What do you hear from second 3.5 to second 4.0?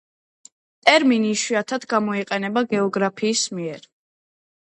მიერ.